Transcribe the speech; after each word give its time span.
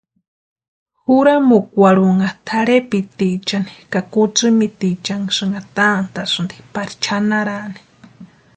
Juramukwarhunha 1.03 2.29
tʼarhepitiechani 2.47 3.73
ka 3.93 3.99
kutsïmitiechaniksï 4.13 5.45
tantasïnti 5.75 6.55
pari 6.73 6.93
chʼanarani. 7.03 7.79